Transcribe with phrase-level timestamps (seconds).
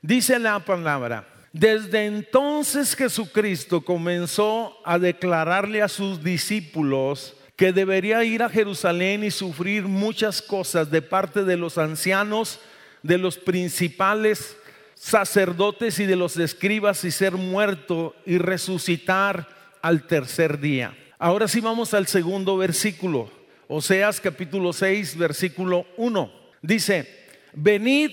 [0.00, 1.37] Dice la palabra.
[1.52, 9.30] Desde entonces Jesucristo comenzó a declararle a sus discípulos que debería ir a Jerusalén y
[9.30, 12.60] sufrir muchas cosas de parte de los ancianos,
[13.02, 14.56] de los principales
[14.94, 19.48] sacerdotes y de los escribas y ser muerto y resucitar
[19.80, 20.96] al tercer día.
[21.18, 23.30] Ahora sí vamos al segundo versículo,
[23.68, 26.30] Oseas capítulo 6, versículo 1.
[26.62, 28.10] Dice, venid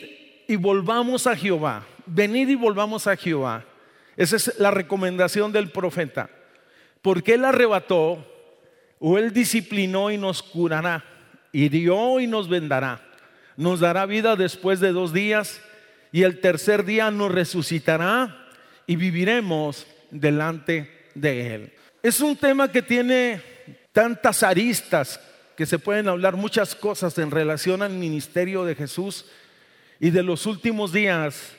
[0.48, 3.66] y volvamos a Jehová venid y volvamos a Jehová.
[4.18, 6.30] Esa es la recomendación del profeta.
[7.02, 8.26] Porque Él arrebató
[9.00, 11.04] o Él disciplinó y nos curará,
[11.52, 13.02] hirió y nos vendará,
[13.58, 15.62] nos dará vida después de dos días
[16.12, 18.48] y el tercer día nos resucitará
[18.88, 21.74] y viviremos delante de Él.
[22.02, 23.42] Es un tema que tiene
[23.92, 25.20] tantas aristas
[25.56, 29.26] que se pueden hablar muchas cosas en relación al ministerio de Jesús
[30.00, 31.54] y de los últimos días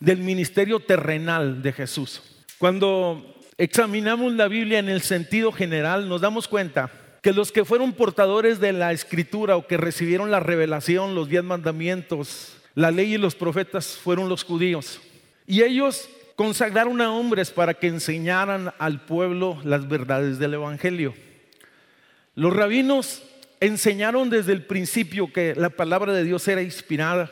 [0.00, 2.22] del ministerio terrenal de Jesús.
[2.58, 6.90] Cuando examinamos la Biblia en el sentido general, nos damos cuenta
[7.22, 11.42] que los que fueron portadores de la escritura o que recibieron la revelación, los diez
[11.42, 15.00] mandamientos, la ley y los profetas fueron los judíos.
[15.46, 21.14] Y ellos consagraron a hombres para que enseñaran al pueblo las verdades del Evangelio.
[22.34, 23.22] Los rabinos
[23.60, 27.30] enseñaron desde el principio que la palabra de Dios era inspirada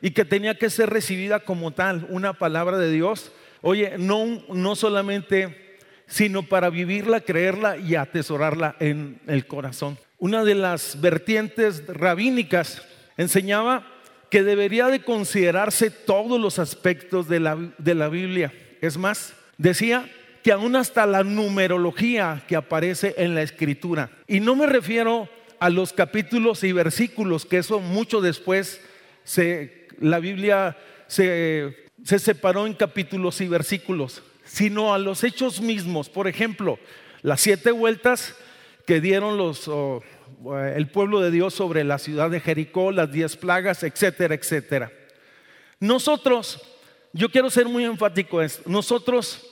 [0.00, 3.32] y que tenía que ser recibida como tal, una palabra de Dios.
[3.62, 9.98] Oye, no, no solamente, sino para vivirla, creerla y atesorarla en el corazón.
[10.18, 12.82] Una de las vertientes rabínicas
[13.16, 13.86] enseñaba
[14.30, 18.52] que debería de considerarse todos los aspectos de la, de la Biblia.
[18.80, 20.08] Es más, decía
[20.42, 24.10] que aún hasta la numerología que aparece en la escritura.
[24.26, 25.28] Y no me refiero
[25.58, 28.80] a los capítulos y versículos, que eso mucho después
[29.24, 36.08] se la Biblia se, separó en capítulos y versículos, sino a los hechos mismos.
[36.08, 36.78] Por ejemplo,
[37.22, 38.34] las siete vueltas
[38.86, 39.38] que dieron
[40.74, 44.90] el pueblo de Dios sobre la ciudad de Jericó, las diez plagas, etcétera, etcétera.
[45.78, 46.60] Nosotros,
[47.12, 49.46] yo quiero ser muy enfático en esto, nosotros,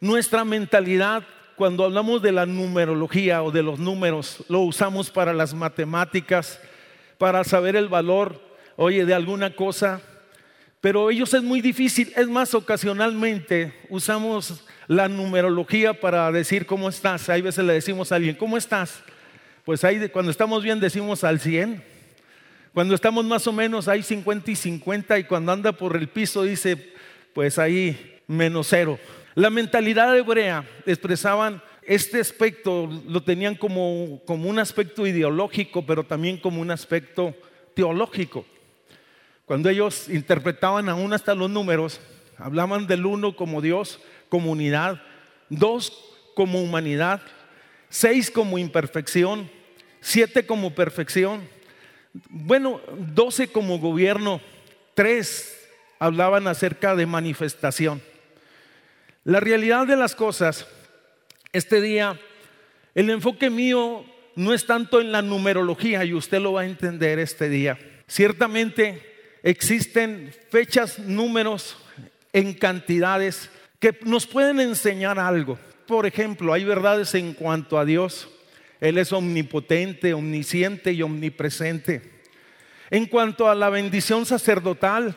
[0.00, 1.24] nuestra mentalidad
[1.56, 6.58] cuando hablamos de la numerología o de los números, lo usamos para las matemáticas,
[7.18, 8.51] para saber el valor
[8.82, 10.00] oye, de alguna cosa,
[10.80, 12.12] pero ellos es muy difícil.
[12.16, 17.28] Es más, ocasionalmente usamos la numerología para decir cómo estás.
[17.28, 19.00] Hay veces le decimos a alguien, ¿cómo estás?
[19.64, 21.82] Pues ahí cuando estamos bien decimos al 100.
[22.74, 26.42] Cuando estamos más o menos hay 50 y 50 y cuando anda por el piso
[26.42, 26.94] dice,
[27.34, 28.98] pues ahí menos cero.
[29.36, 36.38] La mentalidad hebrea expresaban este aspecto, lo tenían como, como un aspecto ideológico, pero también
[36.38, 37.34] como un aspecto
[37.74, 38.44] teológico.
[39.44, 42.00] Cuando ellos interpretaban aún hasta los números,
[42.38, 45.02] hablaban del uno como Dios, como unidad,
[45.48, 45.92] dos
[46.34, 47.20] como humanidad,
[47.88, 49.50] seis como imperfección,
[50.00, 51.48] siete como perfección,
[52.28, 52.80] bueno,
[53.14, 54.40] doce como gobierno,
[54.94, 55.58] tres
[55.98, 58.02] hablaban acerca de manifestación.
[59.24, 60.66] La realidad de las cosas,
[61.52, 62.18] este día,
[62.94, 64.04] el enfoque mío
[64.34, 67.78] no es tanto en la numerología, y usted lo va a entender este día.
[68.06, 69.11] Ciertamente,
[69.42, 71.76] existen fechas, números
[72.32, 75.58] en cantidades que nos pueden enseñar algo.
[75.86, 78.28] Por ejemplo, hay verdades en cuanto a Dios.
[78.80, 82.22] Él es omnipotente, omnisciente y omnipresente.
[82.90, 85.16] En cuanto a la bendición sacerdotal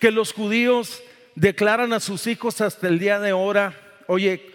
[0.00, 1.02] que los judíos
[1.34, 3.74] declaran a sus hijos hasta el día de ahora,
[4.06, 4.52] oye,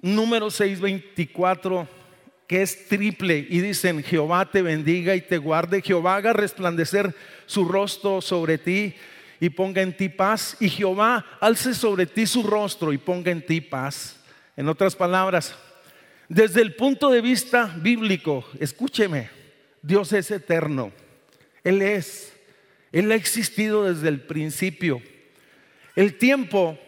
[0.00, 1.88] número 624
[2.46, 7.14] que es triple y dicen, Jehová te bendiga y te guarde, Jehová haga resplandecer
[7.46, 8.94] su rostro sobre ti
[9.40, 13.44] y ponga en ti paz, y Jehová alce sobre ti su rostro y ponga en
[13.44, 14.16] ti paz.
[14.56, 15.54] En otras palabras,
[16.28, 19.28] desde el punto de vista bíblico, escúcheme,
[19.82, 20.92] Dios es eterno,
[21.62, 22.32] Él es,
[22.92, 25.02] Él ha existido desde el principio.
[25.94, 26.78] El tiempo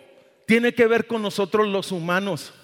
[0.46, 2.54] tiene que ver con nosotros los humanos.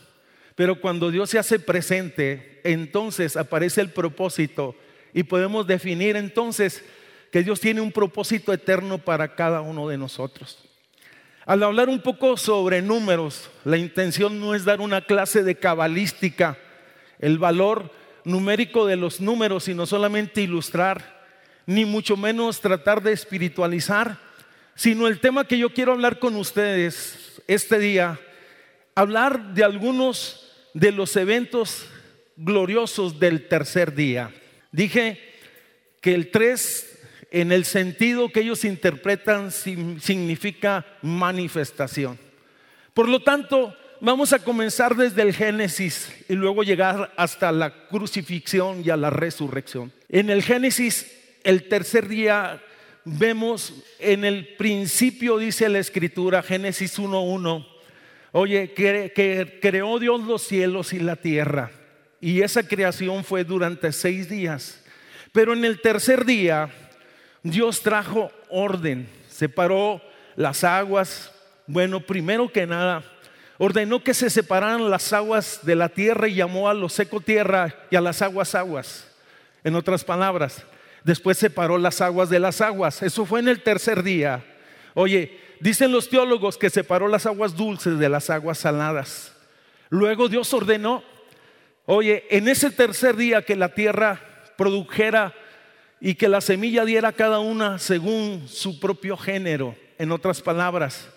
[0.55, 4.77] Pero cuando Dios se hace presente, entonces aparece el propósito
[5.12, 6.85] y podemos definir entonces
[7.33, 10.59] que Dios tiene un propósito eterno para cada uno de nosotros.
[11.47, 16.56] Al hablar un poco sobre números, la intención no es dar una clase de cabalística,
[17.19, 17.91] el valor
[18.25, 21.25] numérico de los números, sino solamente ilustrar,
[21.67, 24.19] ni mucho menos tratar de espiritualizar,
[24.75, 28.19] sino el tema que yo quiero hablar con ustedes este día,
[28.95, 30.44] hablar de algunos
[30.75, 31.87] de los eventos
[32.37, 34.35] gloriosos del tercer día.
[34.73, 35.19] Dije
[36.00, 36.91] que el 3
[37.31, 42.17] en el sentido que ellos interpretan significa manifestación.
[42.93, 48.82] Por lo tanto, vamos a comenzar desde el Génesis y luego llegar hasta la crucifixión
[48.85, 49.93] y a la resurrección.
[50.09, 51.11] En el Génesis,
[51.43, 52.62] el tercer día,
[53.05, 57.67] vemos en el principio, dice la escritura, Génesis 1.1,
[58.37, 61.71] oye, que, creó Dios los cielos y la tierra.
[62.21, 64.83] Y esa creación fue durante seis días.
[65.33, 66.69] Pero en el tercer día,
[67.45, 70.03] Dios trajo orden, separó
[70.35, 71.31] las aguas.
[71.69, 73.05] Bueno, primero que nada,
[73.57, 77.73] ordenó que se separaran las aguas de la tierra y llamó a lo seco tierra
[77.89, 79.07] y a las aguas aguas.
[79.63, 80.65] En otras palabras,
[81.05, 83.01] después separó las aguas de las aguas.
[83.01, 84.45] Eso fue en el tercer día.
[84.95, 89.33] Oye, dicen los teólogos que separó las aguas dulces de las aguas saladas.
[89.89, 91.03] Luego Dios ordenó,
[91.87, 94.21] oye, en ese tercer día que la tierra
[94.59, 95.33] produjera
[96.03, 99.75] y que la semilla diera cada una según su propio género.
[99.97, 101.09] En otras palabras,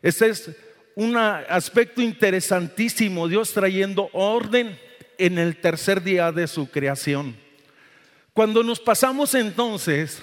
[0.00, 0.56] este es
[0.94, 4.78] un aspecto interesantísimo, Dios trayendo orden
[5.18, 7.36] en el tercer día de su creación.
[8.32, 10.22] Cuando nos pasamos entonces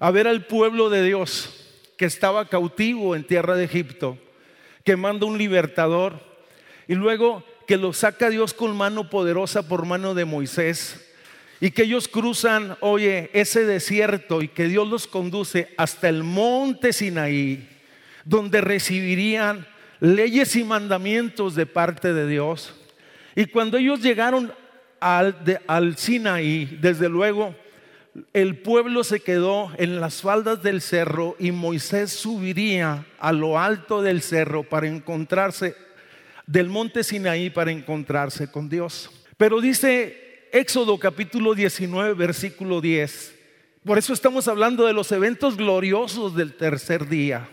[0.00, 1.65] a ver al pueblo de Dios
[1.96, 4.18] que estaba cautivo en tierra de Egipto,
[4.84, 6.20] que manda un libertador
[6.88, 11.02] y luego que lo saca Dios con mano poderosa por mano de Moisés,
[11.60, 16.92] y que ellos cruzan, oye, ese desierto y que Dios los conduce hasta el monte
[16.92, 17.66] Sinaí,
[18.24, 19.66] donde recibirían
[20.00, 22.74] leyes y mandamientos de parte de Dios.
[23.34, 24.52] Y cuando ellos llegaron
[25.00, 27.54] al, al Sinaí, desde luego,
[28.32, 34.02] el pueblo se quedó en las faldas del cerro y Moisés subiría a lo alto
[34.02, 35.74] del cerro para encontrarse,
[36.46, 39.10] del monte Sinaí para encontrarse con Dios.
[39.36, 43.34] Pero dice Éxodo capítulo 19, versículo 10.
[43.84, 47.48] Por eso estamos hablando de los eventos gloriosos del tercer día.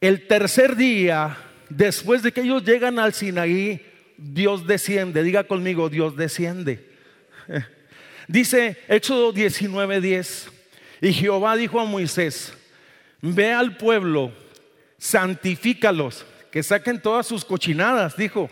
[0.00, 1.36] El tercer día,
[1.68, 3.84] después de que ellos llegan al Sinaí,
[4.16, 5.22] Dios desciende.
[5.22, 6.88] Diga conmigo, Dios desciende.
[8.30, 10.48] Dice Éxodo 19, 10.
[11.00, 12.54] Y Jehová dijo a Moisés,
[13.20, 14.30] ve al pueblo,
[14.98, 18.48] santifícalos, que saquen todas sus cochinadas, dijo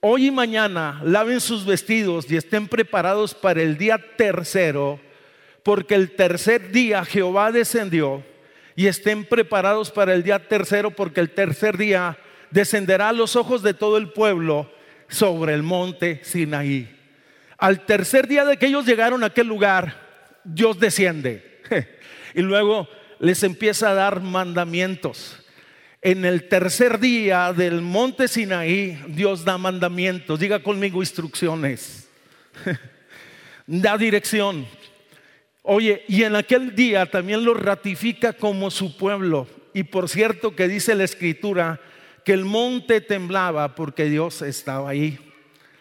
[0.00, 4.98] hoy y mañana laven sus vestidos y estén preparados para el día tercero,
[5.62, 8.24] porque el tercer día Jehová descendió
[8.74, 12.18] y estén preparados para el día tercero, porque el tercer día
[12.50, 14.68] descenderá a los ojos de todo el pueblo
[15.08, 16.93] sobre el monte Sinaí.
[17.64, 19.96] Al tercer día de que ellos llegaron a aquel lugar,
[20.44, 21.62] Dios desciende
[22.34, 22.86] y luego
[23.20, 25.38] les empieza a dar mandamientos
[26.04, 30.38] en el tercer día del monte Sinaí, Dios da mandamientos.
[30.38, 32.10] Diga conmigo instrucciones.
[33.66, 34.66] da dirección.
[35.62, 39.48] Oye, y en aquel día también lo ratifica como su pueblo.
[39.72, 41.80] Y por cierto que dice la escritura
[42.22, 45.18] que el monte temblaba porque Dios estaba ahí.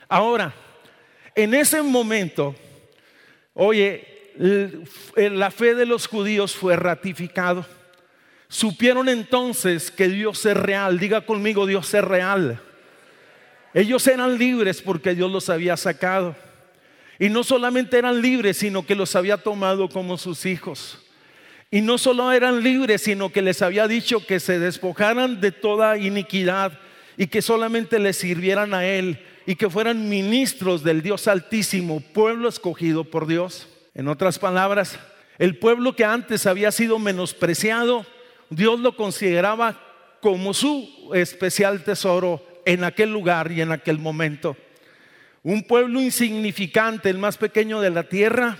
[0.07, 0.55] Ahora,
[1.35, 2.55] en ese momento,
[3.53, 4.31] oye,
[5.15, 7.65] la fe de los judíos fue ratificado.
[8.47, 10.99] Supieron entonces que Dios es real.
[10.99, 12.59] Diga conmigo, Dios es real.
[13.73, 16.35] Ellos eran libres porque Dios los había sacado.
[17.19, 20.99] Y no solamente eran libres, sino que los había tomado como sus hijos.
[21.71, 25.97] Y no solo eran libres, sino que les había dicho que se despojaran de toda
[25.97, 26.79] iniquidad
[27.17, 32.47] y que solamente les sirvieran a Él y que fueran ministros del Dios Altísimo, pueblo
[32.47, 33.67] escogido por Dios.
[33.93, 34.97] En otras palabras,
[35.37, 38.05] el pueblo que antes había sido menospreciado,
[38.49, 39.79] Dios lo consideraba
[40.21, 44.55] como su especial tesoro en aquel lugar y en aquel momento.
[45.43, 48.57] Un pueblo insignificante, el más pequeño de la tierra,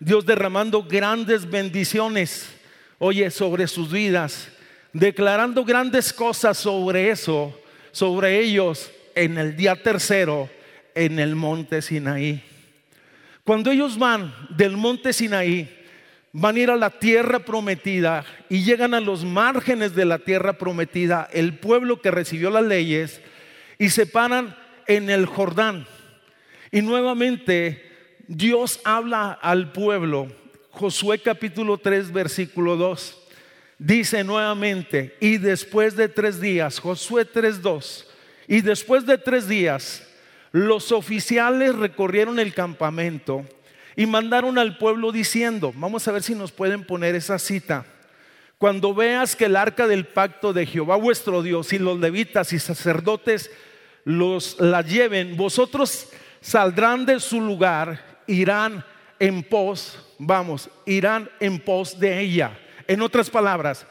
[0.00, 2.48] Dios derramando grandes bendiciones,
[2.98, 4.48] oye, sobre sus vidas,
[4.94, 7.58] declarando grandes cosas sobre eso,
[7.92, 10.48] sobre ellos en el día tercero
[10.94, 12.42] en el monte Sinaí.
[13.44, 15.68] Cuando ellos van del monte Sinaí,
[16.32, 20.54] van a ir a la tierra prometida y llegan a los márgenes de la tierra
[20.54, 23.20] prometida, el pueblo que recibió las leyes,
[23.78, 24.56] y se paran
[24.86, 25.86] en el Jordán.
[26.70, 27.90] Y nuevamente
[28.26, 30.28] Dios habla al pueblo.
[30.70, 33.20] Josué capítulo 3, versículo 2.
[33.78, 38.06] Dice nuevamente, y después de tres días, Josué 3.2,
[38.48, 40.06] y después de tres días,
[40.52, 43.44] los oficiales recorrieron el campamento
[43.96, 47.86] y mandaron al pueblo diciendo, vamos a ver si nos pueden poner esa cita.
[48.58, 52.58] Cuando veas que el arca del pacto de Jehová vuestro Dios y los levitas y
[52.58, 53.50] sacerdotes
[54.04, 56.08] los la lleven, vosotros
[56.40, 58.84] saldrán de su lugar, irán
[59.18, 62.58] en pos, vamos, irán en pos de ella.
[62.86, 63.86] En otras palabras,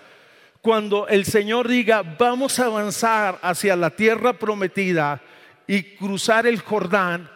[0.63, 5.21] cuando el Señor diga, vamos a avanzar hacia la tierra prometida
[5.67, 7.29] y cruzar el Jordán,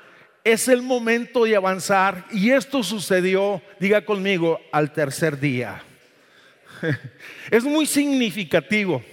[0.46, 2.24] es el momento de avanzar.
[2.32, 5.84] Y esto sucedió, diga conmigo, al tercer día.
[7.52, 9.04] Es muy significativo.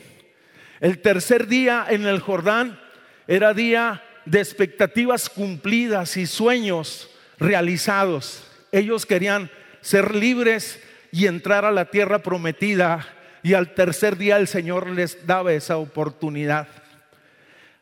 [0.78, 2.78] El tercer día en el Jordán
[3.26, 8.48] era día de expectativas cumplidas y sueños realizados.
[8.70, 10.80] Ellos querían ser libres
[11.10, 13.08] y entrar a la tierra prometida
[13.44, 16.66] y al tercer día el Señor les daba esa oportunidad.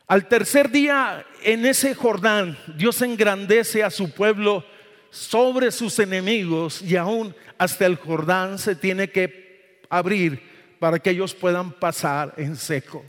[0.07, 4.65] Al tercer día en ese Jordán Dios engrandece a su pueblo
[5.09, 10.41] sobre sus enemigos y aún hasta el Jordán se tiene que abrir
[10.79, 13.05] para que ellos puedan pasar en seco.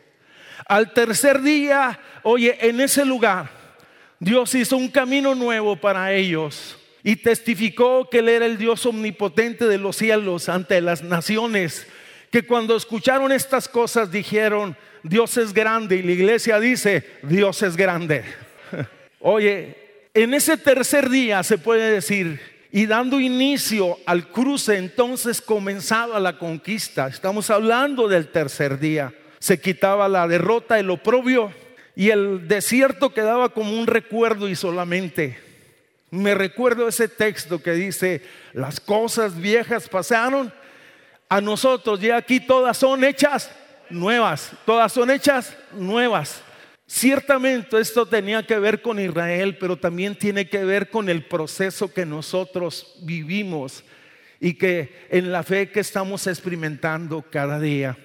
[0.69, 3.51] Al tercer día, oye, en ese lugar,
[4.21, 9.67] Dios hizo un camino nuevo para ellos y testificó que Él era el Dios omnipotente
[9.67, 11.87] de los cielos ante las naciones,
[12.35, 17.77] que cuando escucharon estas cosas dijeron, Dios es grande y la iglesia dice, Dios es
[17.77, 18.25] grande.
[19.21, 19.77] Oye,
[20.13, 22.41] en ese tercer día se puede decir,
[22.73, 27.07] y dando inicio al cruce, entonces comenzaba la conquista.
[27.07, 31.53] Estamos hablando del tercer día se quitaba la derrota, el oprobio
[31.95, 35.39] y el desierto quedaba como un recuerdo y solamente.
[36.11, 38.23] Me recuerdo ese texto que dice,
[38.55, 40.53] las cosas viejas pasaron
[41.29, 43.51] a nosotros y aquí todas son hechas
[43.91, 46.43] nuevas, todas son hechas nuevas.
[46.87, 51.93] Ciertamente esto tenía que ver con Israel, pero también tiene que ver con el proceso
[51.93, 53.85] que nosotros vivimos
[54.39, 57.97] y que en la fe que estamos experimentando cada día.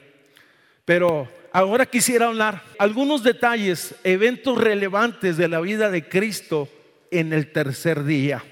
[0.86, 6.70] Pero ahora quisiera hablar algunos detalles, eventos relevantes de la vida de Cristo
[7.12, 8.44] en el tercer día.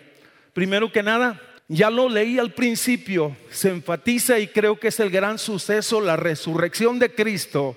[0.54, 5.10] Primero que nada, ya lo leí al principio, se enfatiza y creo que es el
[5.10, 7.76] gran suceso, la resurrección de Cristo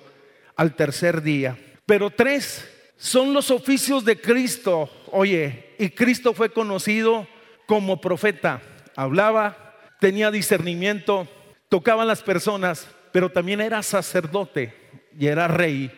[0.55, 1.57] al tercer día.
[1.85, 2.67] Pero tres
[2.97, 4.89] son los oficios de Cristo.
[5.11, 7.27] Oye, y Cristo fue conocido
[7.65, 8.61] como profeta.
[8.95, 11.27] Hablaba, tenía discernimiento,
[11.67, 14.73] tocaba a las personas, pero también era sacerdote
[15.17, 15.91] y era rey.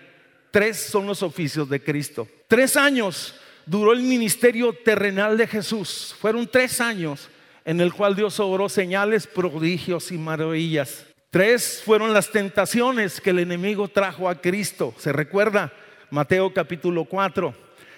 [0.49, 2.27] Tres son los oficios de Cristo.
[2.47, 3.35] Tres años
[3.65, 6.15] duró el ministerio terrenal de Jesús.
[6.19, 7.29] Fueron tres años
[7.65, 11.05] en el cual Dios obró señales, prodigios y maravillas.
[11.29, 14.93] Tres fueron las tentaciones que el enemigo trajo a Cristo.
[14.97, 15.73] ¿Se recuerda?
[16.09, 17.53] Mateo capítulo 4.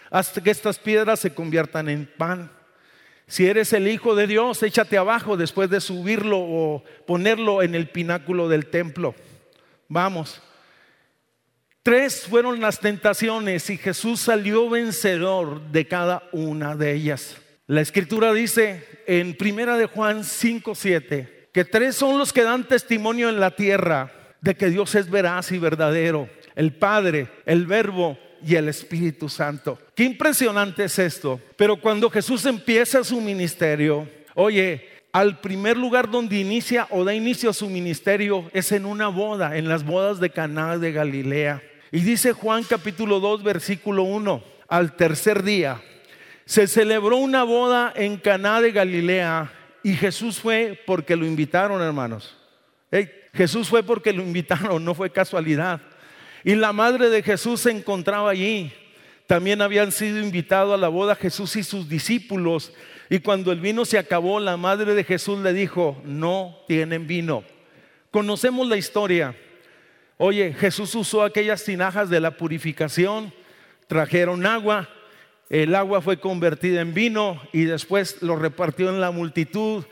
[0.10, 2.50] Hasta que estas piedras se conviertan en pan.
[3.28, 7.90] Si eres el Hijo de Dios, échate abajo después de subirlo o ponerlo en el
[7.90, 9.16] pináculo del templo.
[9.88, 10.42] Vamos.
[11.82, 17.36] Tres fueron las tentaciones y Jesús salió vencedor de cada una de ellas.
[17.68, 23.28] La escritura dice en Primera de Juan 5:7 que tres son los que dan testimonio
[23.28, 28.54] en la tierra de que Dios es veraz y verdadero, el Padre, el Verbo y
[28.54, 29.80] el Espíritu Santo.
[29.96, 31.42] Qué impresionante es esto.
[31.58, 37.50] Pero cuando Jesús empieza su ministerio, oye, al primer lugar donde inicia o da inicio
[37.50, 41.64] a su ministerio es en una boda, en las bodas de Caná de Galilea.
[41.92, 45.82] Y dice Juan capítulo 2 versículo 1, al tercer día
[46.46, 49.52] se celebró una boda en Caná de Galilea
[49.84, 52.38] y Jesús fue porque lo invitaron, hermanos.
[53.34, 55.82] Jesús fue porque lo invitaron, no fue casualidad.
[56.44, 58.72] Y la madre de Jesús se encontraba allí.
[59.28, 62.72] También habían sido invitados a la boda Jesús y sus discípulos.
[63.10, 67.44] Y cuando el vino se acabó, la madre de Jesús le dijo, no tienen vino.
[68.12, 69.36] Conocemos la historia.
[70.18, 73.34] Oye, Jesús usó aquellas tinajas de la purificación,
[73.88, 74.88] trajeron agua,
[75.50, 79.86] el agua fue convertida en vino y después lo repartió en la multitud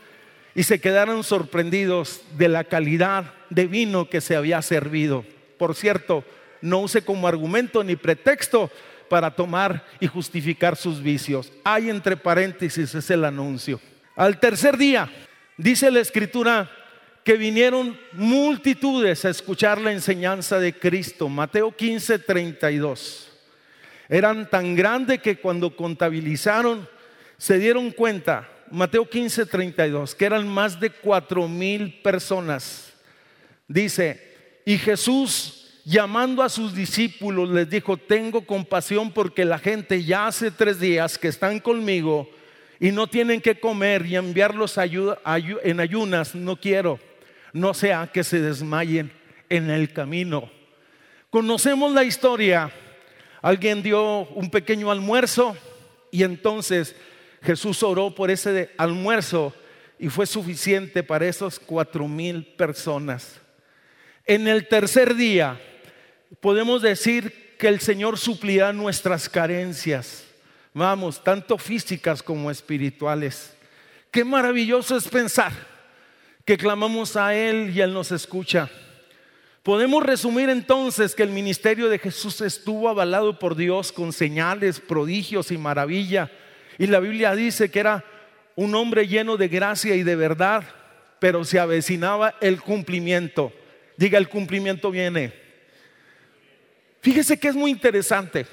[0.54, 5.24] y se quedaron sorprendidos de la calidad de vino que se había servido.
[5.58, 6.24] Por cierto,
[6.60, 8.70] no use como argumento ni pretexto
[9.08, 11.52] para tomar y justificar sus vicios.
[11.62, 13.80] Hay entre paréntesis es el anuncio.
[14.16, 15.10] Al tercer día,
[15.56, 16.70] dice la escritura
[17.22, 21.28] que vinieron multitudes a escuchar la enseñanza de Cristo.
[21.28, 23.23] Mateo 15, 32.
[24.16, 26.88] Eran tan grandes que cuando contabilizaron
[27.36, 32.92] se dieron cuenta, Mateo 15, 32, que eran más de cuatro mil personas.
[33.66, 40.28] Dice, y Jesús llamando a sus discípulos les dijo, tengo compasión porque la gente ya
[40.28, 42.30] hace tres días que están conmigo
[42.78, 47.00] y no tienen que comer y enviarlos en ayunas, no quiero,
[47.52, 49.10] no sea que se desmayen
[49.48, 50.52] en el camino.
[51.30, 52.70] Conocemos la historia,
[53.44, 55.54] alguien dio un pequeño almuerzo
[56.10, 56.96] y entonces
[57.42, 59.52] Jesús oró por ese almuerzo
[59.98, 63.38] y fue suficiente para esos cuatro mil personas.
[64.24, 65.60] En el tercer día
[66.40, 70.24] podemos decir que el Señor suplirá nuestras carencias,
[70.72, 73.54] vamos, tanto físicas como espirituales.
[74.10, 75.52] Qué maravilloso es pensar
[76.46, 78.70] que clamamos a Él y Él nos escucha.
[79.64, 85.50] Podemos resumir entonces que el ministerio de Jesús estuvo avalado por Dios con señales, prodigios
[85.50, 86.30] y maravilla
[86.78, 88.04] y la Biblia dice que era
[88.56, 90.64] un hombre lleno de gracia y de verdad,
[91.18, 93.52] pero se avecinaba el cumplimiento.
[93.96, 95.32] Diga, el cumplimiento viene.
[97.00, 98.46] Fíjese que es muy interesante.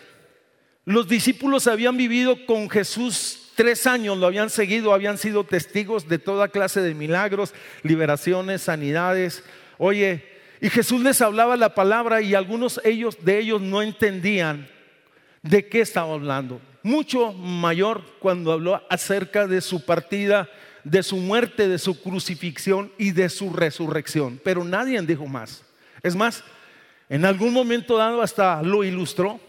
[0.86, 6.20] Los discípulos habían vivido con Jesús tres años, lo habían seguido, habían sido testigos de
[6.20, 7.54] toda clase de milagros,
[7.84, 9.44] liberaciones, sanidades.
[9.78, 10.31] Oye,
[10.62, 14.70] y Jesús les hablaba la palabra y algunos ellos, de ellos no entendían
[15.42, 20.50] de qué estaba hablando mucho mayor cuando habló acerca de su partida,
[20.84, 24.40] de su muerte, de su crucifixión y de su resurrección.
[24.44, 25.64] Pero nadie dijo más.
[26.02, 26.44] Es más,
[27.10, 29.40] en algún momento dado hasta lo ilustró.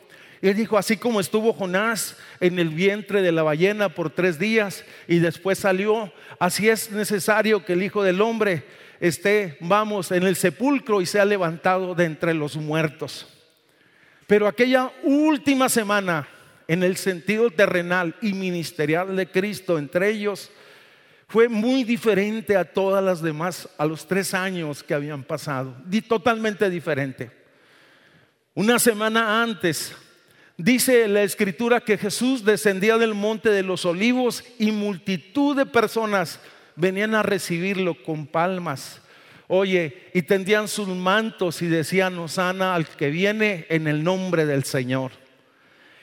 [0.42, 4.85] Él dijo, así como estuvo Jonás en el vientre de la ballena por tres días
[5.07, 8.64] y después salió, así es necesario que el Hijo del Hombre
[9.02, 13.26] esté, vamos, en el sepulcro y sea levantado de entre los muertos.
[14.28, 16.28] Pero aquella última semana
[16.68, 20.50] en el sentido terrenal y ministerial de Cristo entre ellos
[21.26, 25.75] fue muy diferente a todas las demás, a los tres años que habían pasado,
[26.06, 27.32] totalmente diferente.
[28.54, 29.97] Una semana antes,
[30.56, 36.38] dice la escritura que Jesús descendía del monte de los olivos y multitud de personas
[36.76, 39.00] venían a recibirlo con palmas.
[39.49, 44.65] Oye, y tendían sus mantos y decían, Osana al que viene en el nombre del
[44.65, 45.13] Señor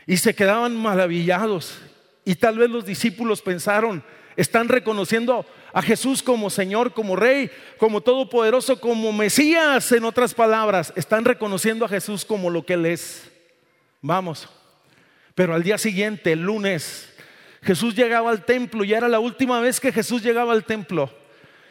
[0.09, 1.77] y se quedaban maravillados.
[2.25, 4.03] Y tal vez los discípulos pensaron,
[4.35, 10.91] están reconociendo a Jesús como Señor, como Rey, como Todopoderoso, como Mesías, en otras palabras.
[10.95, 13.29] Están reconociendo a Jesús como lo que Él es.
[14.01, 14.49] Vamos.
[15.35, 17.13] Pero al día siguiente, el lunes,
[17.61, 21.11] Jesús llegaba al templo y era la última vez que Jesús llegaba al templo.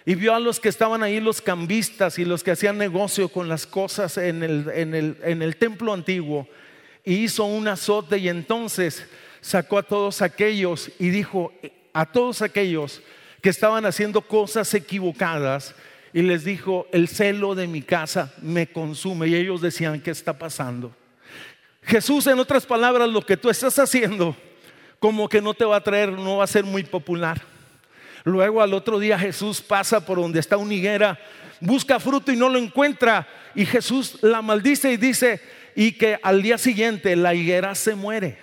[0.04, 3.48] Y vio a los que estaban ahí, los cambistas y los que hacían negocio con
[3.48, 6.48] las cosas en el, en el, en el templo antiguo
[7.04, 9.06] y hizo un azote y entonces
[9.40, 11.52] sacó a todos aquellos y dijo
[11.92, 13.02] a todos aquellos
[13.40, 15.74] que estaban haciendo cosas equivocadas
[16.12, 20.38] y les dijo, el celo de mi casa me consume y ellos decían, ¿qué está
[20.38, 20.94] pasando?
[21.82, 24.36] Jesús, en otras palabras, lo que tú estás haciendo,
[24.98, 27.40] como que no te va a traer, no va a ser muy popular.
[28.24, 31.18] Luego al otro día Jesús pasa por donde está una higuera,
[31.60, 33.26] busca fruto y no lo encuentra.
[33.54, 35.40] Y Jesús la maldice y dice,
[35.74, 38.38] y que al día siguiente la higuera se muere.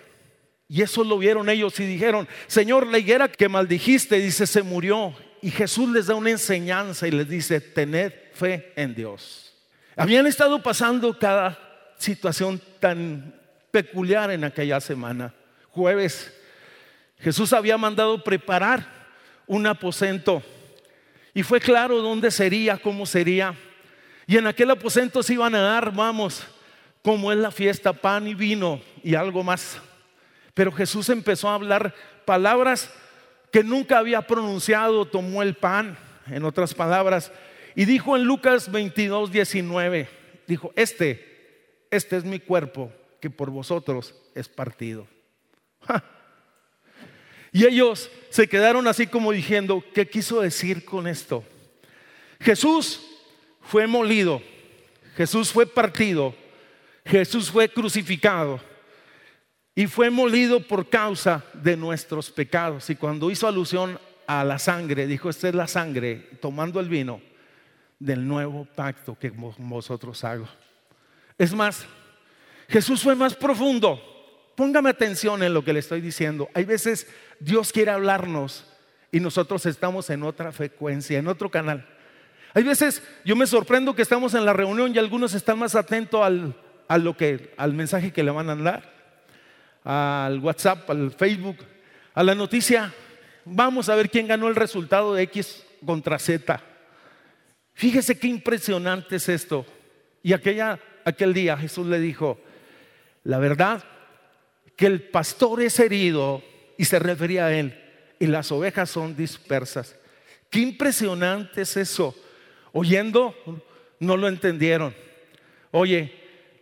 [0.67, 5.13] Y eso lo vieron ellos y dijeron, Señor, la higuera que maldijiste, dice, se murió.
[5.41, 9.53] Y Jesús les da una enseñanza y les dice, tened fe en Dios.
[9.95, 11.59] Habían estado pasando cada
[11.99, 13.35] situación tan
[13.69, 15.33] peculiar en aquella semana.
[15.69, 16.33] Jueves,
[17.19, 18.87] Jesús había mandado preparar
[19.47, 20.41] un aposento
[21.33, 23.55] y fue claro dónde sería, cómo sería.
[24.25, 26.45] Y en aquel aposento se iban a dar, vamos,
[27.03, 29.77] como es la fiesta, pan y vino y algo más.
[30.53, 31.93] Pero Jesús empezó a hablar
[32.25, 32.91] palabras
[33.51, 35.97] que nunca había pronunciado, tomó el pan,
[36.27, 37.31] en otras palabras,
[37.75, 40.09] y dijo en Lucas 22, 19,
[40.47, 45.07] dijo, este, este es mi cuerpo que por vosotros es partido.
[47.55, 51.41] Y ellos se quedaron así como diciendo, ¿qué quiso decir con esto?
[52.41, 52.99] Jesús
[53.61, 54.41] fue molido,
[55.15, 56.35] Jesús fue partido
[57.05, 58.59] Jesús fue crucificado
[59.75, 62.89] y fue molido por causa de nuestros pecados.
[62.89, 67.21] Y cuando hizo alusión a la sangre, dijo, esta es la sangre, tomando el vino
[67.99, 70.47] del nuevo pacto que vosotros hago.
[71.37, 71.85] Es más,
[72.67, 74.01] Jesús fue más profundo.
[74.55, 76.49] Póngame atención en lo que le estoy diciendo.
[76.53, 77.07] Hay veces
[77.39, 78.65] Dios quiere hablarnos
[79.11, 81.85] y nosotros estamos en otra frecuencia, en otro canal.
[82.53, 86.21] Hay veces yo me sorprendo que estamos en la reunión y algunos están más atentos
[86.23, 86.55] al,
[86.87, 88.93] al mensaje que le van a dar.
[89.83, 91.57] al WhatsApp, al Facebook,
[92.13, 92.93] a la noticia,
[93.43, 96.61] vamos a ver quién ganó el resultado de X contra Z.
[97.73, 99.65] Fíjese qué impresionante es esto.
[100.23, 102.39] Y aquella, aquel día Jesús le dijo,
[103.23, 103.83] la verdad
[104.75, 106.43] que el pastor es herido
[106.77, 107.81] y se refería a él
[108.19, 109.95] y las ovejas son dispersas.
[110.49, 112.15] Qué impresionante es eso.
[112.71, 113.35] Oyendo,
[113.99, 114.95] no lo entendieron.
[115.71, 116.13] Oye,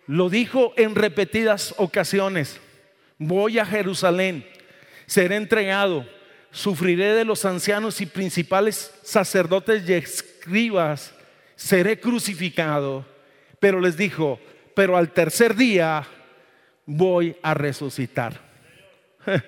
[0.08, 2.60] lo dijo en repetidas ocasiones.
[3.18, 4.46] Voy a Jerusalén,
[5.06, 6.06] seré entregado,
[6.52, 11.14] sufriré de los ancianos y principales sacerdotes y escribas,
[11.56, 13.06] seré crucificado.
[13.60, 14.40] Pero les dijo,
[14.76, 16.06] pero al tercer día
[16.86, 18.42] voy a resucitar.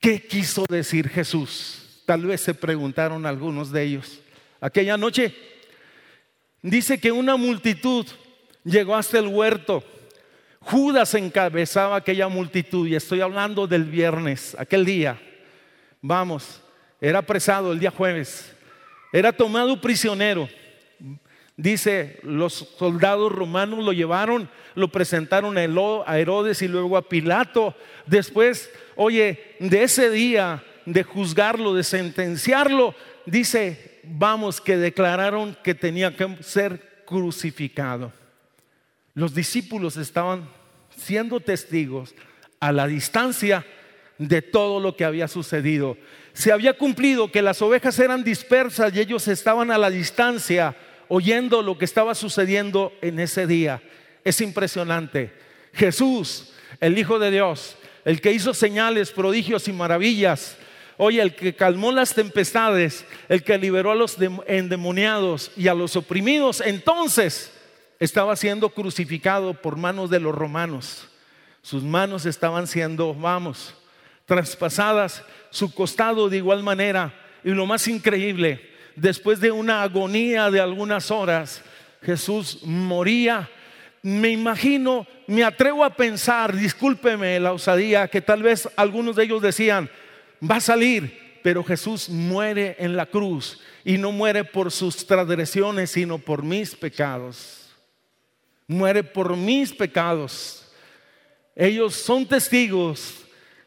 [0.00, 2.02] ¿Qué quiso decir Jesús?
[2.06, 4.20] Tal vez se preguntaron algunos de ellos.
[4.60, 5.34] Aquella noche
[6.62, 8.06] dice que una multitud
[8.64, 9.82] llegó hasta el huerto.
[10.60, 15.20] Judas encabezaba aquella multitud y estoy hablando del viernes, aquel día.
[16.00, 16.60] Vamos,
[17.00, 18.52] era apresado el día jueves.
[19.12, 20.48] Era tomado prisionero.
[21.56, 27.74] Dice, los soldados romanos lo llevaron, lo presentaron a Herodes y luego a Pilato.
[28.04, 36.14] Después, oye, de ese día de juzgarlo, de sentenciarlo, dice, vamos, que declararon que tenía
[36.14, 38.12] que ser crucificado.
[39.14, 40.50] Los discípulos estaban
[40.94, 42.14] siendo testigos
[42.60, 43.64] a la distancia
[44.18, 45.96] de todo lo que había sucedido.
[46.34, 50.76] Se había cumplido que las ovejas eran dispersas y ellos estaban a la distancia
[51.08, 53.82] oyendo lo que estaba sucediendo en ese día.
[54.24, 55.32] Es impresionante.
[55.72, 60.56] Jesús, el Hijo de Dios, el que hizo señales, prodigios y maravillas,
[60.96, 64.16] oye, el que calmó las tempestades, el que liberó a los
[64.46, 67.52] endemoniados y a los oprimidos, entonces
[67.98, 71.08] estaba siendo crucificado por manos de los romanos.
[71.62, 73.74] Sus manos estaban siendo, vamos,
[74.24, 77.12] traspasadas, su costado de igual manera.
[77.42, 81.62] Y lo más increíble, después de una agonía de algunas horas,
[82.02, 83.48] Jesús moría.
[84.02, 89.42] Me imagino, me atrevo a pensar, discúlpeme la osadía, que tal vez algunos de ellos
[89.42, 89.90] decían,
[90.48, 95.90] va a salir, pero Jesús muere en la cruz y no muere por sus transgresiones,
[95.90, 97.70] sino por mis pecados.
[98.66, 100.72] Muere por mis pecados.
[101.54, 103.24] Ellos son testigos.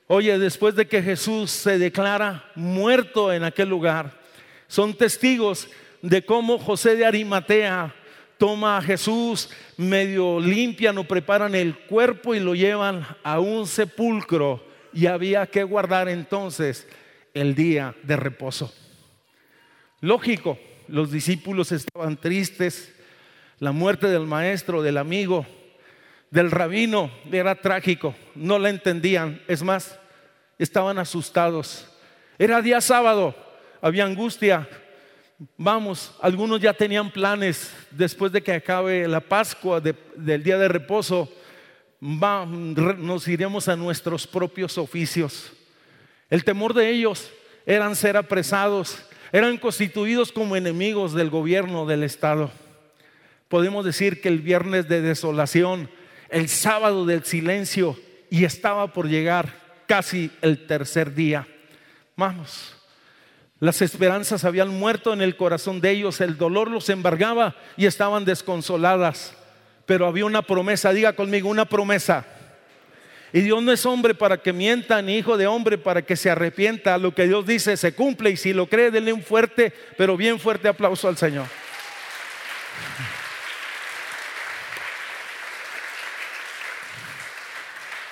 [0.07, 4.18] Oye, después de que Jesús se declara muerto en aquel lugar,
[4.69, 5.67] son testigos
[6.01, 7.93] de cómo José de Arimatea
[8.37, 14.63] toma a Jesús, medio limpian o preparan el cuerpo y lo llevan a un sepulcro.
[14.93, 16.87] Y había que guardar entonces
[17.33, 18.73] el día de reposo.
[20.01, 22.93] Lógico, los discípulos estaban tristes,
[23.59, 25.45] la muerte del maestro, del amigo,
[26.29, 29.99] del rabino era trágico, no la entendían, es más,
[30.59, 31.87] estaban asustados.
[32.37, 33.35] Era día sábado,
[33.81, 34.67] había angustia.
[35.57, 41.31] Vamos, algunos ya tenían planes después de que acabe la Pascua del día de reposo.
[42.01, 45.51] nos iremos a nuestros propios oficios.
[46.29, 47.31] El temor de ellos
[47.65, 48.97] eran ser apresados,
[49.31, 52.51] eran constituidos como enemigos del gobierno del Estado.
[53.47, 55.89] Podemos decir que el viernes de desolación,
[56.29, 57.97] el sábado del silencio
[58.29, 61.47] y estaba por llegar casi el tercer día.
[62.15, 62.78] Vamos,
[63.59, 68.23] las esperanzas habían muerto en el corazón de ellos, el dolor los embargaba y estaban
[68.23, 69.33] desconsoladas.
[69.85, 72.25] Pero había una promesa, diga conmigo, una promesa.
[73.33, 76.29] Y Dios no es hombre para que mienta, ni hijo de hombre para que se
[76.29, 76.97] arrepienta.
[76.97, 80.39] Lo que Dios dice se cumple y si lo cree, denle un fuerte, pero bien
[80.39, 81.45] fuerte aplauso al Señor.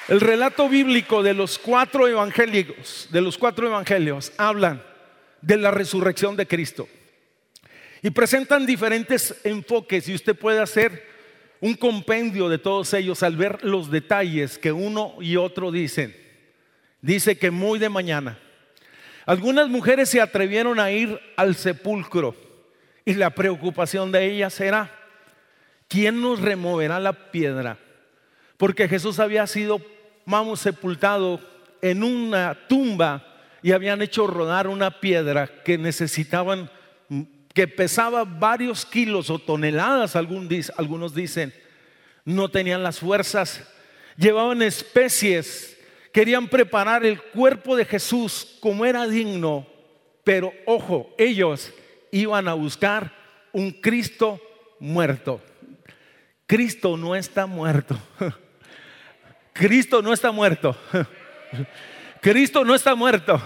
[0.10, 4.82] El relato bíblico de los cuatro evangélicos, de los cuatro evangelios, hablan
[5.48, 6.90] de la resurrección de Cristo.
[8.04, 11.08] Y presentan diferentes enfoques y usted puede hacer
[11.62, 16.14] un compendio de todos ellos al ver los detalles que uno y otro dicen.
[17.02, 18.38] Dice que muy de mañana.
[19.26, 22.36] Algunas mujeres se atrevieron a ir al sepulcro
[23.06, 24.92] y la preocupación de ellas era,
[25.88, 27.78] ¿quién nos removerá la piedra?
[28.58, 29.82] Porque Jesús había sido,
[30.26, 31.40] vamos, sepultado
[31.82, 33.27] en una tumba
[33.62, 36.70] y habían hecho rodar una piedra que necesitaban,
[37.54, 41.54] que pesaba varios kilos o toneladas, algunos dicen,
[42.26, 43.64] no tenían las fuerzas,
[44.18, 45.78] llevaban especies,
[46.12, 49.68] querían preparar el cuerpo de Jesús como era digno,
[50.24, 51.74] pero ojo, ellos
[52.12, 53.14] iban a buscar
[53.54, 54.42] un Cristo
[54.80, 55.42] muerto.
[56.46, 58.00] Cristo no está muerto.
[59.54, 60.76] Cristo no está muerto.
[62.22, 63.42] Cristo no está muerto.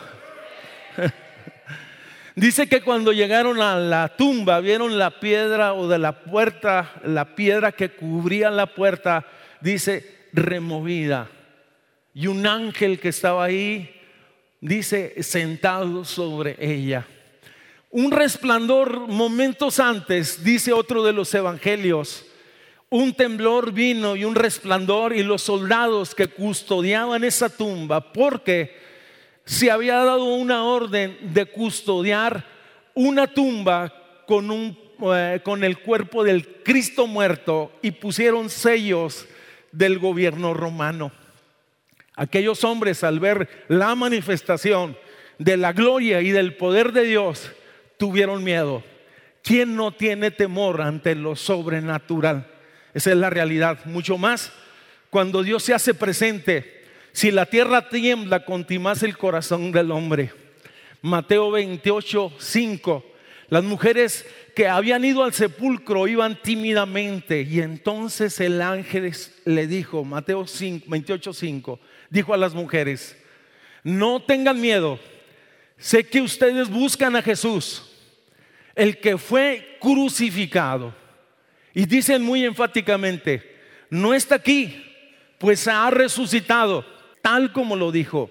[2.36, 7.36] Dice que cuando llegaron a la tumba, vieron la piedra o de la puerta, la
[7.36, 9.26] piedra que cubría la puerta,
[9.60, 11.30] dice, removida.
[12.14, 13.94] Y un ángel que estaba ahí,
[14.62, 17.06] dice, sentado sobre ella.
[17.90, 22.26] Un resplandor momentos antes, dice otro de los evangelios,
[22.92, 28.78] un temblor vino y un resplandor y los soldados que custodiaban esa tumba, porque
[29.46, 32.46] se había dado una orden de custodiar
[32.94, 33.94] una tumba
[34.28, 34.78] con, un,
[35.16, 39.26] eh, con el cuerpo del Cristo muerto y pusieron sellos
[39.72, 41.14] del gobierno romano.
[42.18, 44.98] Aquellos hombres al ver la manifestación
[45.38, 47.54] de la gloria y del poder de Dios
[47.96, 48.84] tuvieron miedo.
[49.44, 52.52] ¿Quién no tiene temor ante lo sobrenatural?
[52.94, 53.86] Esa es la realidad.
[53.86, 54.52] Mucho más
[55.10, 56.86] cuando Dios se hace presente.
[57.12, 60.32] Si la tierra tiembla, contimás el corazón del hombre.
[61.02, 63.06] Mateo 28, 5.
[63.50, 64.26] Las mujeres
[64.56, 70.46] que habían ido al sepulcro iban tímidamente y entonces el ángel le dijo, Mateo
[70.88, 73.18] 28, 5, dijo a las mujeres,
[73.84, 75.00] no tengan miedo,
[75.78, 77.92] sé que ustedes buscan a Jesús,
[78.74, 81.01] el que fue crucificado.
[81.74, 84.84] Y dicen muy enfáticamente, no está aquí,
[85.38, 86.86] pues ha resucitado,
[87.22, 88.30] tal como lo dijo.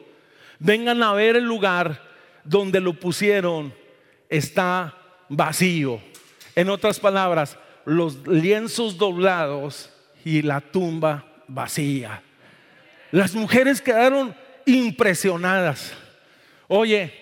[0.58, 2.02] Vengan a ver el lugar
[2.44, 3.74] donde lo pusieron,
[4.28, 4.94] está
[5.28, 6.00] vacío.
[6.54, 9.90] En otras palabras, los lienzos doblados
[10.24, 12.22] y la tumba vacía.
[13.10, 14.34] Las mujeres quedaron
[14.66, 15.92] impresionadas.
[16.68, 17.12] Oye,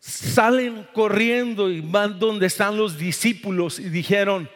[0.00, 4.48] salen corriendo y van donde están los discípulos y dijeron,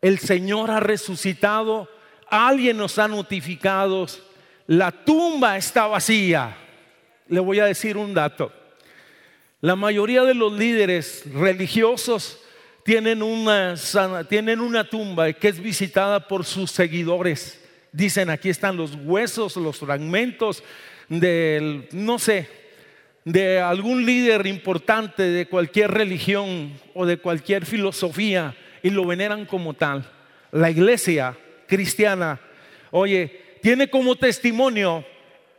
[0.00, 1.88] el Señor ha resucitado,
[2.28, 4.06] alguien nos ha notificado,
[4.66, 6.56] la tumba está vacía.
[7.28, 8.52] Le voy a decir un dato.
[9.60, 12.38] La mayoría de los líderes religiosos
[12.84, 13.74] tienen una,
[14.28, 17.60] tienen una tumba que es visitada por sus seguidores.
[17.90, 20.62] Dicen, aquí están los huesos, los fragmentos
[21.08, 22.48] del, no sé,
[23.24, 29.74] de algún líder importante de cualquier religión o de cualquier filosofía y lo veneran como
[29.74, 30.04] tal.
[30.52, 31.36] La iglesia
[31.66, 32.40] cristiana,
[32.90, 35.04] oye, tiene como testimonio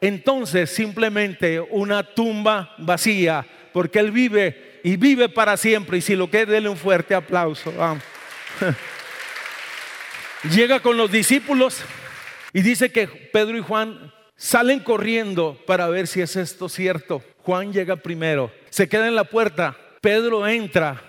[0.01, 5.97] entonces simplemente una tumba vacía, porque Él vive y vive para siempre.
[5.97, 7.73] Y si lo quiere, denle un fuerte aplauso.
[10.51, 11.82] Llega con los discípulos
[12.53, 17.21] y dice que Pedro y Juan salen corriendo para ver si es esto cierto.
[17.43, 21.01] Juan llega primero, se queda en la puerta, Pedro entra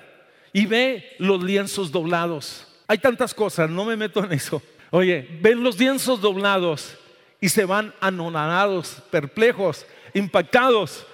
[0.52, 2.66] y ve los lienzos doblados.
[2.86, 4.62] Hay tantas cosas, no me meto en eso.
[4.90, 6.96] Oye, ven los lienzos doblados
[7.40, 11.06] y se van anonadados, perplejos, impactados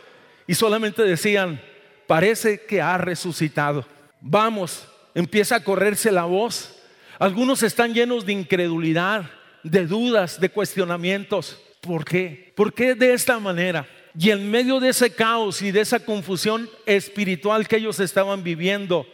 [0.47, 1.61] y solamente decían,
[2.07, 3.85] parece que ha resucitado.
[4.21, 6.75] Vamos, empieza a correrse la voz.
[7.19, 9.31] Algunos están llenos de incredulidad,
[9.63, 11.61] de dudas, de cuestionamientos.
[11.81, 12.53] ¿Por qué?
[12.57, 13.87] ¿Por qué de esta manera?
[14.19, 19.07] Y en medio de ese caos y de esa confusión espiritual que ellos estaban viviendo,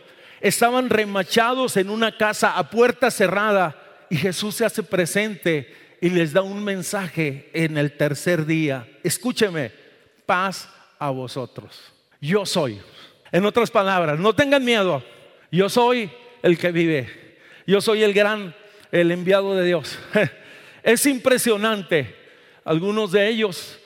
[0.42, 3.76] estaban remachados en una casa a puerta cerrada
[4.10, 8.86] y Jesús se hace presente y les da un mensaje en el tercer día.
[9.04, 9.70] Escúcheme,
[10.26, 11.80] paz a vosotros.
[12.20, 12.80] Yo soy.
[13.30, 15.02] En otras palabras, no tengan miedo.
[15.50, 16.10] Yo soy
[16.42, 17.38] el que vive.
[17.66, 18.54] Yo soy el gran,
[18.90, 19.98] el enviado de Dios.
[20.82, 22.16] Es impresionante.
[22.64, 23.78] Algunos de ellos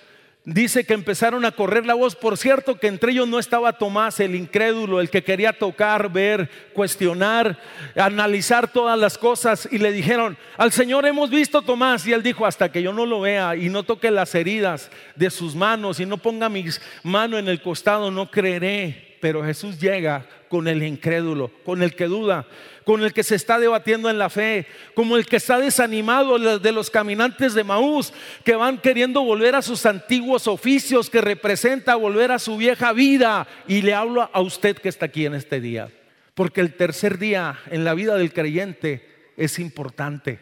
[0.46, 2.16] dice que empezaron a correr la voz.
[2.16, 6.48] Por cierto, que entre ellos no estaba Tomás, el incrédulo, el que quería tocar, ver,
[6.72, 7.58] cuestionar,
[7.96, 9.68] analizar todas las cosas.
[9.70, 12.06] Y le dijeron, al Señor hemos visto Tomás.
[12.06, 15.28] Y él dijo, hasta que yo no lo vea y no toque las heridas de
[15.30, 19.05] sus manos y no ponga mis manos en el costado, no creeré.
[19.26, 22.46] Pero Jesús llega con el incrédulo, con el que duda,
[22.84, 26.70] con el que se está debatiendo en la fe, como el que está desanimado de
[26.70, 28.12] los caminantes de Maús,
[28.44, 33.48] que van queriendo volver a sus antiguos oficios, que representa volver a su vieja vida.
[33.66, 35.88] Y le hablo a usted que está aquí en este día,
[36.36, 40.38] porque el tercer día en la vida del creyente es importante.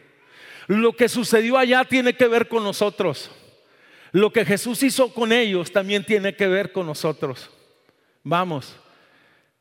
[0.67, 3.31] Lo que sucedió allá tiene que ver con nosotros.
[4.13, 7.49] Lo que Jesús hizo con ellos también tiene que ver con nosotros.
[8.25, 8.75] Vamos,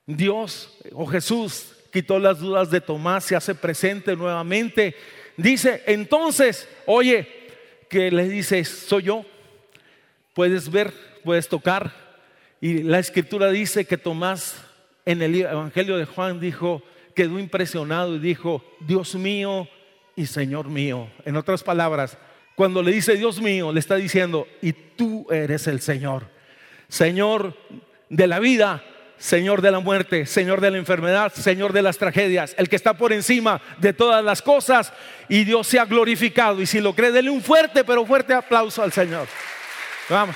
[0.06, 4.96] Dios o Jesús quitó las dudas de Tomás, se hace presente nuevamente.
[5.38, 7.28] Dice, entonces, oye,
[7.90, 9.26] que le dice, soy yo,
[10.34, 10.92] puedes ver,
[11.24, 11.94] puedes tocar.
[12.62, 14.56] Y la escritura dice que Tomás
[15.06, 16.82] en el Evangelio de Juan dijo,
[17.14, 19.68] quedó impresionado y dijo, Dios mío
[20.16, 21.10] y Señor mío.
[21.26, 22.18] En otras palabras,
[22.56, 26.28] Cuando le dice Dios mío, le está diciendo, y tú eres el Señor.
[26.88, 27.58] Señor
[28.14, 28.84] de la vida,
[29.18, 32.96] Señor de la muerte, Señor de la enfermedad, Señor de las tragedias, el que está
[32.96, 34.94] por encima de todas las cosas
[35.28, 36.62] y Dios se ha glorificado.
[36.62, 39.28] Y si lo cree, denle un fuerte, pero fuerte aplauso al Señor.
[40.10, 40.36] Vamos.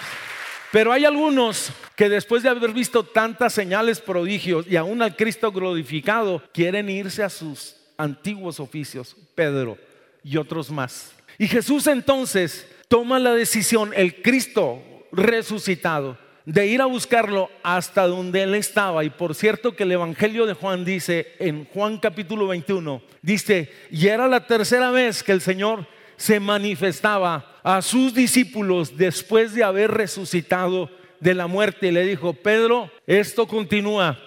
[0.71, 5.51] Pero hay algunos que después de haber visto tantas señales, prodigios y aún al Cristo
[5.51, 9.77] glorificado, quieren irse a sus antiguos oficios, Pedro
[10.23, 11.11] y otros más.
[11.37, 18.43] Y Jesús entonces toma la decisión, el Cristo resucitado, de ir a buscarlo hasta donde
[18.43, 19.03] él estaba.
[19.03, 24.07] Y por cierto que el Evangelio de Juan dice, en Juan capítulo 21, dice, y
[24.07, 29.91] era la tercera vez que el Señor se manifestaba a sus discípulos después de haber
[29.91, 34.17] resucitado de la muerte y le dijo, Pedro, esto continúa,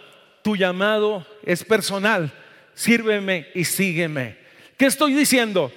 [0.43, 2.31] tu llamado es personal,
[2.75, 4.37] sírveme y sígueme.
[4.77, 5.73] ¿Qué estoy diciendo?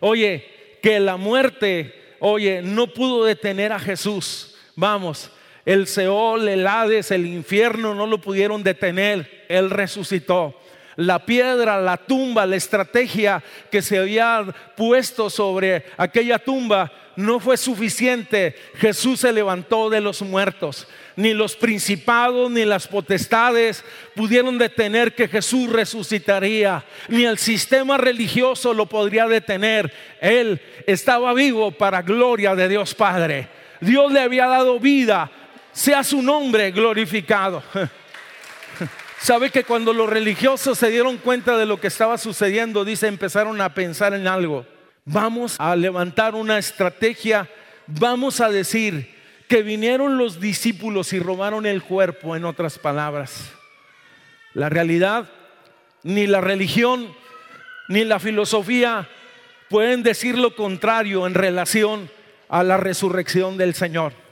[0.00, 0.44] Oye,
[0.82, 4.56] que la muerte, oye, no pudo detener a Jesús.
[4.74, 5.30] Vamos,
[5.66, 9.44] el Seol, el Hades, el infierno no lo pudieron detener.
[9.48, 10.54] Él resucitó.
[10.94, 17.56] La piedra, la tumba, la estrategia que se había puesto sobre aquella tumba no fue
[17.56, 18.54] suficiente.
[18.76, 20.86] Jesús se levantó de los muertos.
[21.16, 26.84] Ni los principados ni las potestades pudieron detener que Jesús resucitaría.
[27.08, 29.92] Ni el sistema religioso lo podría detener.
[30.20, 33.48] Él estaba vivo para gloria de Dios Padre.
[33.80, 35.30] Dios le había dado vida
[35.76, 37.62] sea su nombre glorificado.
[39.20, 43.60] Sabe que cuando los religiosos se dieron cuenta de lo que estaba sucediendo, dice, empezaron
[43.60, 44.64] a pensar en algo.
[45.04, 47.48] Vamos a levantar una estrategia,
[47.86, 49.14] vamos a decir
[49.48, 53.52] que vinieron los discípulos y robaron el cuerpo, en otras palabras.
[54.54, 55.28] La realidad,
[56.02, 57.14] ni la religión,
[57.88, 59.08] ni la filosofía
[59.68, 62.10] pueden decir lo contrario en relación
[62.48, 64.25] a la resurrección del Señor.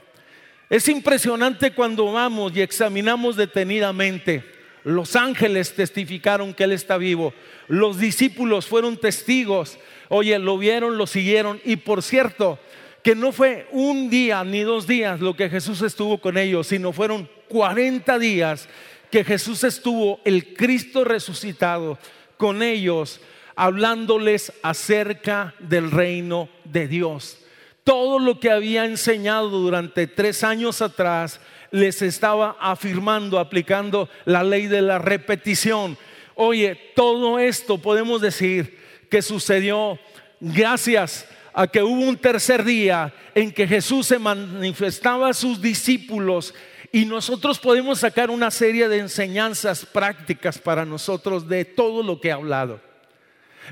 [0.75, 4.43] Es impresionante cuando vamos y examinamos detenidamente.
[4.83, 7.33] Los ángeles testificaron que Él está vivo.
[7.69, 9.77] Los discípulos fueron testigos.
[10.09, 11.61] Oye, lo vieron, lo siguieron.
[11.63, 12.59] Y por cierto,
[13.03, 16.91] que no fue un día ni dos días lo que Jesús estuvo con ellos, sino
[16.91, 18.67] fueron 40 días
[19.09, 21.97] que Jesús estuvo, el Cristo resucitado,
[22.35, 23.21] con ellos,
[23.55, 27.44] hablándoles acerca del reino de Dios
[27.85, 34.65] todo lo que había enseñado durante tres años atrás les estaba afirmando, aplicando la ley
[34.65, 35.95] de la repetición.
[36.33, 39.99] Oye, todo esto podemos decir que sucedió
[40.39, 46.55] gracias a que hubo un tercer día en que Jesús se manifestaba a sus discípulos
[46.91, 52.29] y nosotros podemos sacar una serie de enseñanzas prácticas para nosotros de todo lo que
[52.29, 52.81] he hablado.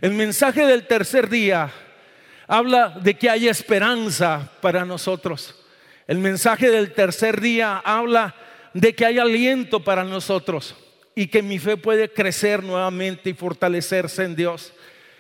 [0.02, 1.72] El mensaje del tercer día
[2.48, 5.56] habla de que hay esperanza para nosotros.
[6.08, 8.36] El mensaje del tercer día habla
[8.74, 10.76] de que hay aliento para nosotros
[11.16, 14.74] y que mi fe puede crecer nuevamente y fortalecerse en Dios.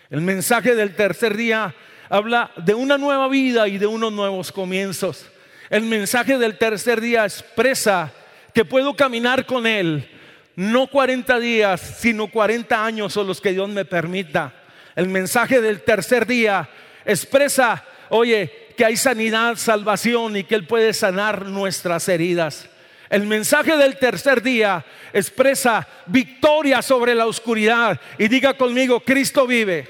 [0.09, 1.73] El mensaje del tercer día
[2.09, 5.25] habla de una nueva vida y de unos nuevos comienzos.
[5.69, 8.11] El mensaje del tercer día expresa
[8.53, 10.07] que puedo caminar con Él,
[10.55, 14.53] no 40 días, sino 40 años o los que Dios me permita.
[14.95, 16.69] El mensaje del tercer día
[17.05, 22.69] expresa, oye, que hay sanidad, salvación y que Él puede sanar nuestras heridas.
[23.09, 27.99] El mensaje del tercer día expresa victoria sobre la oscuridad.
[28.17, 29.87] Y diga conmigo, Cristo vive.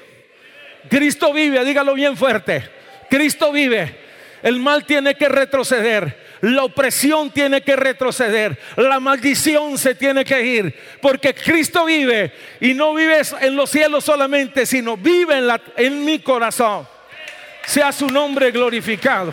[0.90, 2.68] Cristo vive, dígalo bien fuerte.
[3.08, 4.04] Cristo vive.
[4.42, 6.22] El mal tiene que retroceder.
[6.42, 8.58] La opresión tiene que retroceder.
[8.76, 10.78] La maldición se tiene que ir.
[11.00, 12.30] Porque Cristo vive.
[12.60, 15.48] Y no vive en los cielos solamente, sino vive en,
[15.78, 16.86] en mi corazón
[17.66, 19.32] sea su nombre glorificado.